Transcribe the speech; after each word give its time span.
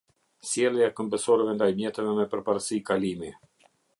Sjellja 0.51 0.87
e 0.91 0.93
këmbësorëve 0.99 1.53
ndaj 1.59 1.69
mjeteve 1.81 2.17
me 2.21 2.27
përparësi 2.33 2.83
kalimi. 2.91 3.33